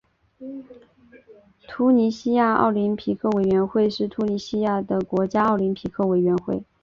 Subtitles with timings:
[1.67, 6.63] 突尼西亚奥林匹克委员会是突尼西亚的国家奥林匹克委员会。